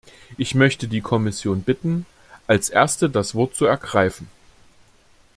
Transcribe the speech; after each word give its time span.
Ich 0.35 0.55
möchte 0.55 0.87
die 0.87 1.01
Kommission 1.01 1.61
bitten, 1.61 2.07
als 2.47 2.69
Erste 2.71 3.07
das 3.07 3.35
Wort 3.35 3.53
zu 3.55 3.65
ergreifen. 3.65 4.27